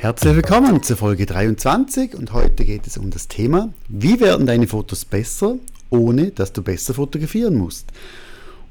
[0.00, 4.66] Herzlich willkommen zur Folge 23 und heute geht es um das Thema, wie werden deine
[4.66, 5.56] Fotos besser,
[5.90, 7.92] ohne dass du besser fotografieren musst.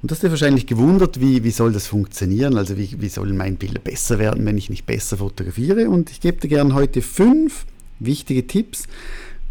[0.02, 3.38] Und du hast dir wahrscheinlich gewundert, wie, wie soll das funktionieren, also wie, wie sollen
[3.38, 5.88] meine Bilder besser werden, wenn ich nicht besser fotografiere.
[5.92, 7.68] Und ich gebe dir gerne heute fünf
[8.00, 8.86] wichtige Tipps,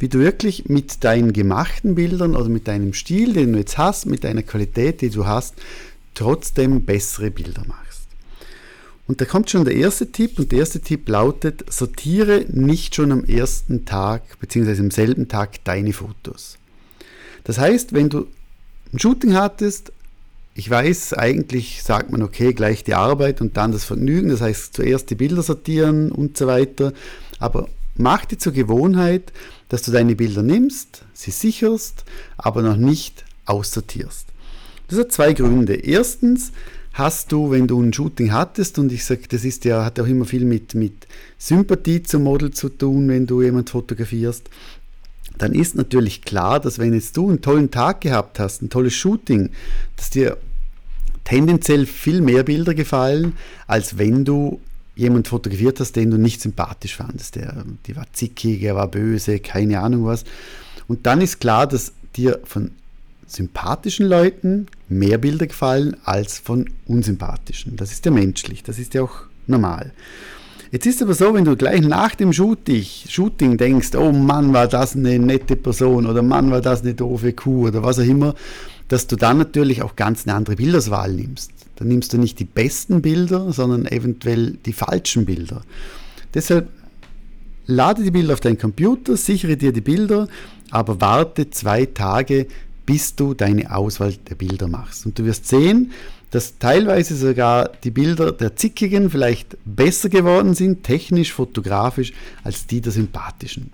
[0.00, 4.06] wie du wirklich mit deinen gemachten Bildern oder mit deinem Stil, den du jetzt hast,
[4.06, 5.54] mit deiner Qualität, die du hast,
[6.14, 7.88] trotzdem bessere Bilder machst.
[9.08, 13.11] Und da kommt schon der erste Tipp und der erste Tipp lautet, sortiere nicht schon
[13.11, 14.79] am ersten Tag bzw.
[14.79, 16.58] am selben Tag deine Fotos.
[17.44, 18.26] Das heißt, wenn du
[18.93, 19.93] ein Shooting hattest,
[20.54, 24.75] ich weiß, eigentlich sagt man, okay, gleich die Arbeit und dann das Vergnügen, das heißt
[24.75, 26.93] zuerst die Bilder sortieren und so weiter,
[27.39, 29.32] aber mach dir zur Gewohnheit,
[29.70, 32.05] dass du deine Bilder nimmst, sie sicherst,
[32.36, 34.27] aber noch nicht aussortierst.
[34.89, 35.75] Das hat zwei Gründe.
[35.75, 36.53] Erstens,
[36.92, 40.06] hast du, wenn du ein Shooting hattest, und ich sage, das ist ja, hat auch
[40.06, 41.06] immer viel mit, mit
[41.39, 44.48] Sympathie zum Model zu tun, wenn du jemand fotografierst,
[45.39, 48.95] dann ist natürlich klar, dass wenn jetzt du einen tollen Tag gehabt hast, ein tolles
[48.95, 49.50] Shooting,
[49.97, 50.36] dass dir
[51.25, 53.34] tendenziell viel mehr Bilder gefallen,
[53.67, 54.61] als wenn du
[54.97, 57.36] jemand fotografiert hast, den du nicht sympathisch fandest.
[57.36, 60.25] Der, die war zickig, er war böse, keine Ahnung was.
[60.89, 62.73] Und dann ist klar, dass dir von
[63.29, 67.77] sympathischen Leuten mehr Bilder gefallen als von unsympathischen.
[67.77, 69.93] Das ist ja menschlich, das ist ja auch normal.
[70.70, 74.69] Jetzt ist aber so, wenn du gleich nach dem Shooting, Shooting denkst, oh Mann, war
[74.69, 78.35] das eine nette Person oder Mann, war das eine doofe Kuh oder was auch immer,
[78.89, 81.53] dass du dann natürlich auch ganz eine andere Bilderswahl nimmst.
[81.77, 85.63] Dann nimmst du nicht die besten Bilder, sondern eventuell die falschen Bilder.
[86.35, 86.69] Deshalb
[87.67, 90.29] lade die Bilder auf deinen Computer, sichere dir die Bilder,
[90.70, 92.47] aber warte zwei Tage,
[92.89, 95.05] bis du deine Auswahl der Bilder machst.
[95.05, 95.92] Und du wirst sehen,
[96.31, 102.14] dass teilweise sogar die Bilder der Zickigen vielleicht besser geworden sind, technisch, fotografisch,
[102.45, 103.72] als die der sympathischen.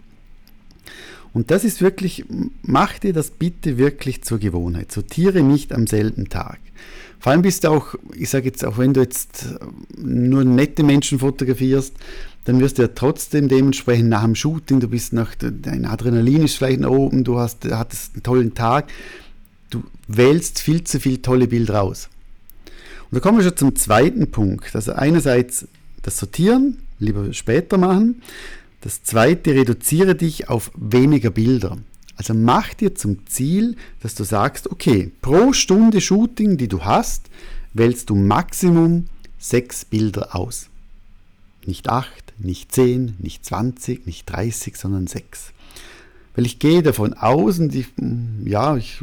[1.32, 2.24] Und das ist wirklich,
[2.62, 4.90] mach dir das bitte wirklich zur Gewohnheit.
[4.90, 6.58] Sortiere nicht am selben Tag.
[7.20, 9.46] Vor allem bist du auch, ich sage jetzt, auch wenn du jetzt
[9.96, 11.94] nur nette Menschen fotografierst,
[12.44, 16.56] dann wirst du ja trotzdem dementsprechend nach dem Shooting, du bist nach, dein Adrenalin ist
[16.56, 18.90] vielleicht nach oben, du hast, hattest einen tollen Tag,
[19.70, 22.08] du wählst viel zu viele tolle Bilder aus.
[23.10, 24.74] Und da kommen wir schon zum zweiten Punkt.
[24.74, 25.66] Also einerseits
[26.02, 28.22] das Sortieren, lieber später machen.
[28.80, 31.78] Das zweite, reduziere dich auf weniger Bilder.
[32.16, 37.26] Also mach dir zum Ziel, dass du sagst, okay, pro Stunde Shooting, die du hast,
[37.72, 39.06] wählst du Maximum
[39.38, 40.68] sechs Bilder aus.
[41.66, 45.52] Nicht acht, nicht 10, nicht 20, nicht 30, sondern 6.
[46.34, 47.86] Weil ich gehe davon aus, und ich,
[48.44, 49.02] ja, ich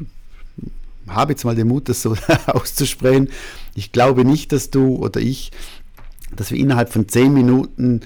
[1.08, 2.16] habe jetzt mal den Mut, das so
[2.48, 3.30] auszusprechen.
[3.76, 5.52] Ich glaube nicht, dass du oder ich,
[6.36, 8.02] dass wir innerhalb von 10 Minuten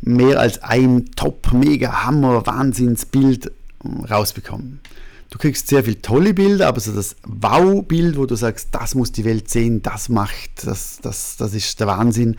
[0.00, 3.52] mehr als ein Top, Mega, Hammer, Wahnsinnsbild
[4.08, 4.80] rausbekommen.
[5.30, 9.12] Du kriegst sehr viele tolle Bilder, aber so das Wow-Bild, wo du sagst, das muss
[9.12, 12.36] die Welt sehen, das macht, das, das, das ist der Wahnsinn,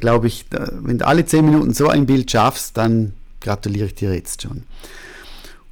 [0.00, 4.14] glaube ich, wenn du alle zehn Minuten so ein Bild schaffst, dann gratuliere ich dir
[4.14, 4.64] jetzt schon.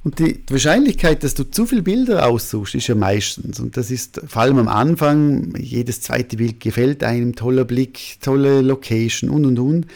[0.03, 3.59] Und die Wahrscheinlichkeit, dass du zu viele Bilder aussuchst, ist ja meistens.
[3.59, 8.61] Und das ist vor allem am Anfang, jedes zweite Bild gefällt einem, toller Blick, tolle
[8.61, 9.87] Location und und und.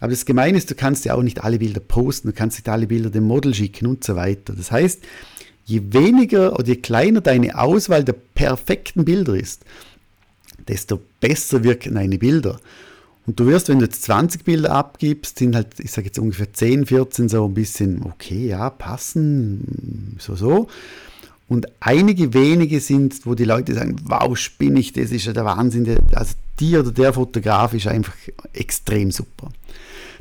[0.00, 2.68] Aber das Gemeine ist, du kannst ja auch nicht alle Bilder posten, du kannst nicht
[2.68, 4.54] alle Bilder dem Model schicken und so weiter.
[4.54, 5.02] Das heißt,
[5.64, 9.62] je weniger oder je kleiner deine Auswahl der perfekten Bilder ist,
[10.66, 12.58] desto besser wirken deine Bilder.
[13.26, 16.52] Und du wirst, wenn du jetzt 20 Bilder abgibst, sind halt, ich sage jetzt ungefähr
[16.52, 20.68] 10, 14 so ein bisschen, okay, ja, passen, so, so.
[21.48, 25.86] Und einige wenige sind, wo die Leute sagen, wow, spinnig, das ist ja der Wahnsinn.
[26.12, 28.14] Also die oder der Fotograf ist einfach
[28.52, 29.50] extrem super.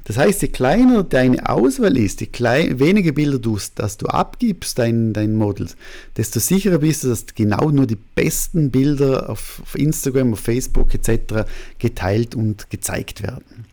[0.05, 4.77] Das heißt, je kleiner deine Auswahl ist, je klein, weniger Bilder du, dass du abgibst,
[4.77, 5.77] deinen dein Models,
[6.17, 10.93] desto sicherer bist du, dass genau nur die besten Bilder auf, auf Instagram, auf Facebook
[10.93, 11.49] etc.
[11.79, 13.65] geteilt und gezeigt werden.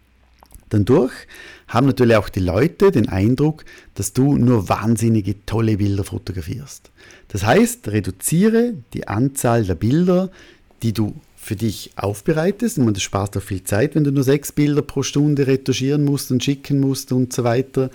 [0.68, 1.12] Dadurch
[1.66, 6.90] haben natürlich auch die Leute den Eindruck, dass du nur wahnsinnige tolle Bilder fotografierst.
[7.28, 10.30] Das heißt, reduziere die Anzahl der Bilder,
[10.82, 12.78] die du für dich aufbereitest.
[12.78, 16.30] Und das spart auch viel Zeit, wenn du nur sechs Bilder pro Stunde retuschieren musst
[16.30, 17.90] und schicken musst und so weiter.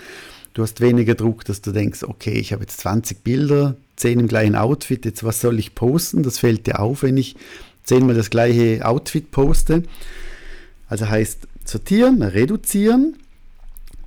[0.56, 4.28] Du hast weniger Druck, dass du denkst, okay, ich habe jetzt 20 Bilder, 10 im
[4.28, 6.24] gleichen Outfit, jetzt was soll ich posten?
[6.24, 7.36] Das fällt dir auf, wenn ich
[7.84, 9.84] zehnmal das gleiche Outfit poste.
[10.88, 13.16] Also heißt sortieren, reduzieren.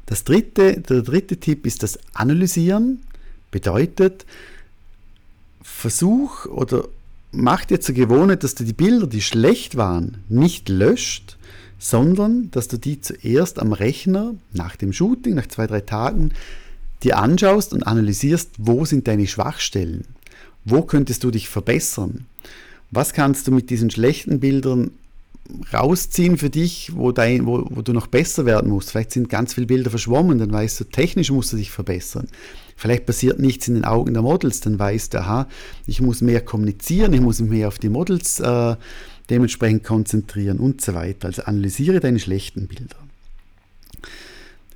[0.06, 3.02] Das dritte, der dritte Tipp ist das Analysieren.
[3.50, 4.26] Bedeutet,
[5.62, 6.88] versuch oder
[7.32, 11.36] mach dir zur Gewohnheit, dass du die Bilder, die schlecht waren, nicht löscht,
[11.78, 16.32] sondern dass du die zuerst am Rechner nach dem Shooting, nach zwei, drei Tagen,
[17.02, 20.04] dir anschaust und analysierst, wo sind deine Schwachstellen,
[20.64, 22.26] wo könntest du dich verbessern,
[22.90, 24.90] was kannst du mit diesen schlechten Bildern
[25.72, 28.90] rausziehen für dich, wo, dein, wo, wo du noch besser werden musst.
[28.90, 32.28] Vielleicht sind ganz viele Bilder verschwommen, dann weißt du, technisch musst du dich verbessern.
[32.76, 35.48] Vielleicht passiert nichts in den Augen der Models, dann weißt du, aha,
[35.86, 38.76] ich muss mehr kommunizieren, ich muss mich mehr auf die Models äh,
[39.30, 41.26] dementsprechend konzentrieren und so weiter.
[41.26, 42.96] Also analysiere deine schlechten Bilder.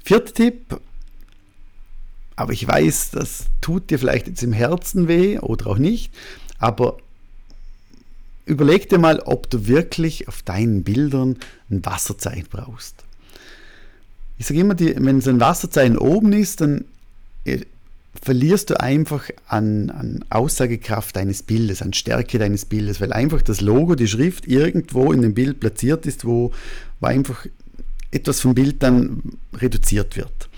[0.03, 0.81] Vierter Tipp,
[2.35, 6.13] aber ich weiß, das tut dir vielleicht jetzt im Herzen weh oder auch nicht,
[6.59, 6.97] aber
[8.45, 11.39] überleg dir mal, ob du wirklich auf deinen Bildern
[11.71, 12.97] ein Wasserzeichen brauchst.
[14.39, 16.85] Ich sage immer, wenn so ein Wasserzeichen oben ist, dann
[17.45, 17.61] äh,
[18.21, 23.61] verlierst du einfach an, an, Aussagekraft deines Bildes, an Stärke deines Bildes, weil einfach das
[23.61, 26.53] Logo, die Schrift irgendwo in dem Bild platziert ist, wo,
[27.01, 27.47] wo einfach
[28.11, 29.23] etwas vom Bild dann
[29.55, 30.49] reduziert wird.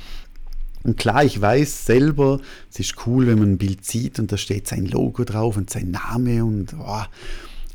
[0.83, 2.41] Und klar, ich weiß selber,
[2.71, 5.71] es ist cool, wenn man ein Bild sieht und da steht sein Logo drauf und
[5.71, 7.03] sein Name und oh,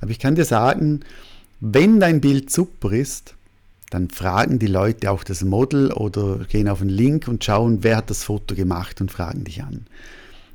[0.02, 1.02] aber ich kann dir sagen,
[1.60, 3.36] wenn dein Bild super ist,
[3.90, 7.98] dann fragen die Leute auch das Model oder gehen auf einen Link und schauen, wer
[7.98, 9.88] hat das Foto gemacht und fragen dich an.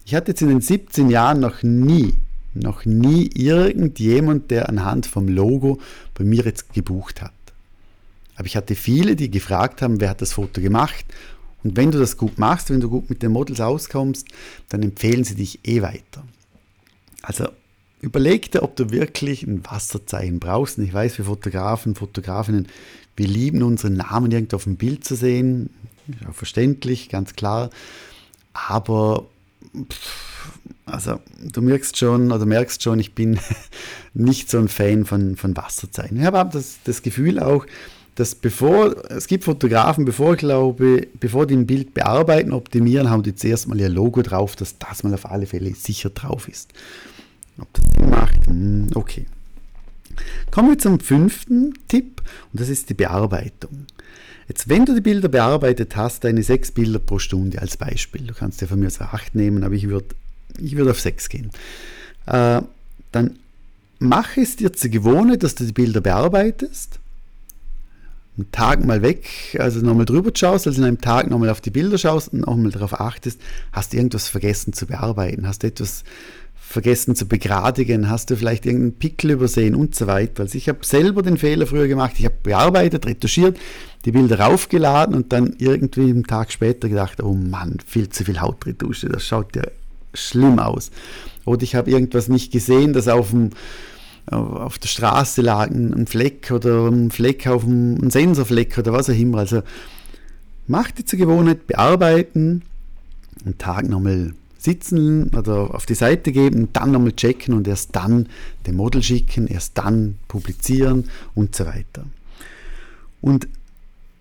[0.06, 2.14] Ich hatte jetzt in den 17 Jahren noch nie,
[2.54, 5.80] noch nie irgendjemand, der anhand vom Logo
[6.14, 7.32] bei mir jetzt gebucht hat.
[8.36, 11.04] Aber ich hatte viele, die gefragt haben, wer hat das Foto gemacht.
[11.62, 14.28] Und wenn du das gut machst, wenn du gut mit den Models auskommst,
[14.68, 16.24] dann empfehlen sie dich eh weiter.
[17.22, 17.48] Also
[18.04, 20.78] Überleg dir, ob du wirklich ein Wasserzeichen brauchst.
[20.78, 22.68] Ich weiß, wir Fotografen, Fotografinnen,
[23.16, 25.70] wir lieben unseren Namen irgendwo auf dem Bild zu sehen.
[26.20, 27.70] Ja, verständlich, ganz klar.
[28.52, 29.24] Aber
[30.84, 33.40] also du merkst schon oder merkst schon, ich bin
[34.14, 36.20] nicht so ein Fan von, von Wasserzeichen.
[36.20, 37.64] Ich habe das, das Gefühl auch,
[38.16, 43.22] dass bevor, es gibt Fotografen, bevor ich glaube, bevor die ein Bild bearbeiten, optimieren, haben
[43.22, 46.74] die zuerst mal ihr Logo drauf, dass das mal auf alle Fälle sicher drauf ist.
[47.58, 48.46] Ob das Sinn macht?
[48.46, 49.26] Hm, okay.
[50.50, 52.22] Kommen wir zum fünften Tipp
[52.52, 53.86] und das ist die Bearbeitung.
[54.48, 58.34] Jetzt, wenn du die Bilder bearbeitet hast, deine sechs Bilder pro Stunde als Beispiel, du
[58.34, 60.14] kannst ja von mir so acht nehmen, aber ich würde
[60.58, 61.50] ich würd auf sechs gehen,
[62.26, 62.60] äh,
[63.10, 63.38] dann
[63.98, 67.00] mach es dir zur Gewohnheit, dass du die Bilder bearbeitest,
[68.36, 71.70] einen Tag mal weg, also nochmal drüber schaust, also in einem Tag nochmal auf die
[71.70, 73.40] Bilder schaust und nochmal darauf achtest,
[73.72, 76.04] hast du irgendwas vergessen zu bearbeiten, hast du etwas
[76.66, 80.42] vergessen zu begradigen, hast du vielleicht irgendeinen Pickel übersehen und so weiter.
[80.42, 83.58] Also ich habe selber den Fehler früher gemacht, ich habe bearbeitet, retuschiert,
[84.04, 88.40] die Bilder raufgeladen und dann irgendwie einen Tag später gedacht, oh Mann, viel zu viel
[88.40, 89.62] Hautretusche, das schaut ja
[90.14, 90.90] schlimm aus.
[91.44, 93.50] Oder ich habe irgendwas nicht gesehen, das auf dem
[94.26, 99.10] auf der Straße lag ein Fleck oder ein Fleck auf dem ein Sensorfleck oder was
[99.10, 99.38] auch immer.
[99.38, 99.62] Also
[100.66, 102.62] mach die zur Gewohnheit, bearbeiten,
[103.44, 104.32] einen Tag nochmal
[104.64, 108.28] sitzen oder auf die Seite geben, dann nochmal checken und erst dann
[108.66, 112.04] dem Model schicken, erst dann publizieren und so weiter.
[113.20, 113.46] Und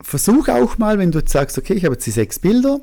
[0.01, 2.81] versuch auch mal, wenn du jetzt sagst, okay, ich habe jetzt die sechs Bilder,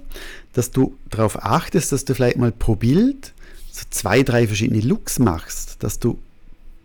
[0.54, 3.34] dass du darauf achtest, dass du vielleicht mal pro Bild
[3.70, 6.18] so zwei, drei verschiedene Looks machst, dass du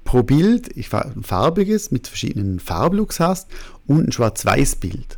[0.03, 3.47] pro Bild ein farbiges mit verschiedenen Farblooks hast
[3.87, 5.17] und ein Schwarz-Weiß-Bild.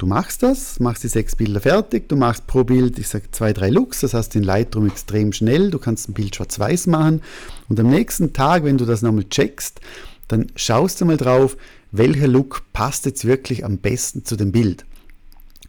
[0.00, 3.52] Du machst das, machst die sechs Bilder fertig, du machst pro Bild, ich sage zwei,
[3.52, 7.20] drei Looks, das heißt in Lightroom extrem schnell, du kannst ein Bild schwarz-weiß machen
[7.68, 9.78] und am nächsten Tag, wenn du das nochmal checkst,
[10.28, 11.58] dann schaust du mal drauf,
[11.92, 14.86] welcher Look passt jetzt wirklich am besten zu dem Bild.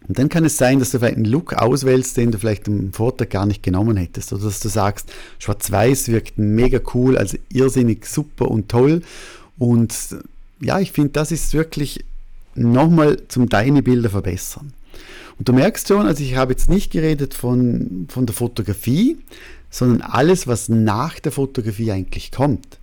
[0.08, 2.94] Und dann kann es sein, dass du vielleicht einen Look auswählst, den du vielleicht im
[2.94, 4.32] Vortag gar nicht genommen hättest.
[4.32, 9.02] Oder dass du sagst, schwarz-weiß wirkt mega cool, also irrsinnig super und toll.
[9.58, 9.94] Und
[10.58, 12.02] ja, ich finde, das ist wirklich
[12.54, 14.72] nochmal zum deine Bilder verbessern.
[15.38, 19.18] Und du merkst schon, also ich habe jetzt nicht geredet von, von der Fotografie,
[19.70, 22.78] sondern alles, was nach der Fotografie eigentlich kommt.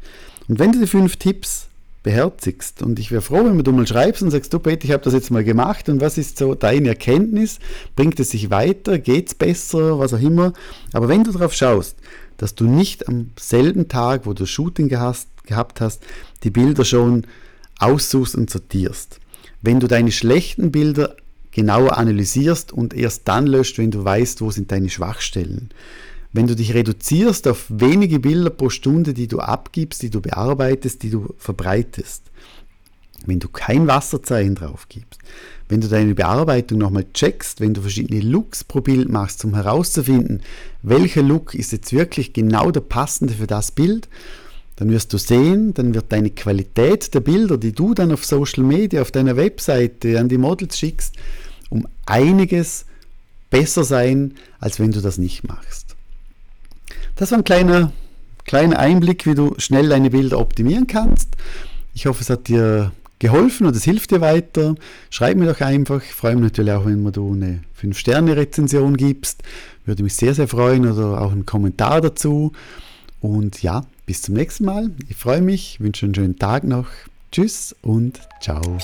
[0.48, 1.68] Und wenn du die fünf Tipps
[2.02, 5.04] beherzigst, und ich wäre froh, wenn du mal schreibst und sagst, du Peter, ich habe
[5.04, 7.60] das jetzt mal gemacht und was ist so deine Erkenntnis?
[7.96, 8.98] Bringt es sich weiter?
[8.98, 10.00] Geht es besser?
[10.00, 10.54] Was auch immer.
[10.94, 11.98] Aber wenn du darauf schaust,
[12.38, 16.02] dass du nicht am selben Tag, wo du Shooting gehabt hast,
[16.44, 17.28] die Bilder schon
[17.78, 19.20] aussuchst und sortierst,
[19.62, 21.16] wenn du deine schlechten Bilder
[21.51, 25.70] genauer analysierst und erst dann löscht, wenn du weißt, wo sind deine Schwachstellen.
[26.32, 31.01] Wenn du dich reduzierst auf wenige Bilder pro Stunde, die du abgibst, die du bearbeitest,
[31.01, 32.24] die du verbreitest.
[33.25, 35.20] Wenn du kein Wasserzeichen drauf gibst,
[35.68, 40.42] wenn du deine Bearbeitung nochmal checkst, wenn du verschiedene Looks pro Bild machst, um herauszufinden,
[40.84, 44.08] welcher Look ist jetzt wirklich genau der passende für das Bild,
[44.79, 48.63] dann wirst du sehen, dann wird deine Qualität der Bilder, die du dann auf Social
[48.63, 51.15] Media, auf deiner Webseite an die Models schickst,
[51.69, 52.86] um einiges
[53.50, 55.98] besser sein, als wenn du das nicht machst.
[57.17, 57.91] Das war ein kleiner,
[58.45, 61.27] kleiner Einblick, wie du schnell deine Bilder optimieren kannst.
[61.93, 64.75] Ich hoffe, es hat dir geholfen und es hilft dir weiter.
[65.09, 66.01] Schreib mir doch einfach.
[66.01, 69.43] Ich freue mich natürlich auch, wenn du eine 5-Sterne-Rezension gibst.
[69.83, 72.53] Würde mich sehr, sehr freuen oder auch einen Kommentar dazu.
[73.19, 74.89] Und ja, bis zum nächsten Mal.
[75.08, 76.88] Ich freue mich, wünsche einen schönen Tag noch.
[77.32, 78.80] Tschüss und ciao.